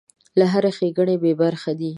[0.39, 1.89] له هرې ښېګڼې بې برخې دی.